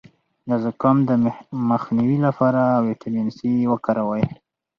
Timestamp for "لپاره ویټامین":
2.27-3.27